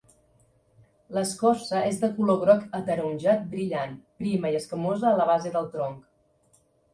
[1.17, 3.93] L'escorça és de color groc ataronjat brillant,
[4.23, 6.11] prima i escamosa a la base del tronc.